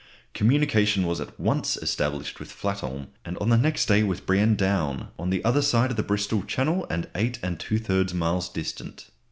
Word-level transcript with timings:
Communication 0.33 1.05
was 1.05 1.21
at 1.21 1.39
once 1.39 1.77
established 1.77 2.39
with 2.39 2.51
Flatholm, 2.51 3.09
and 3.23 3.37
on 3.37 3.49
the 3.49 3.55
next 3.55 3.85
day 3.85 4.01
with 4.01 4.25
Brean 4.25 4.55
Down, 4.57 5.09
on 5.19 5.29
the 5.29 5.45
other 5.45 5.61
side 5.61 5.91
of 5.91 5.95
the 5.95 6.01
Bristol 6.01 6.41
Channel, 6.41 6.87
and 6.89 7.07
8 7.13 7.39
2/3 7.39 8.11
miles 8.15 8.49
distant. 8.49 9.11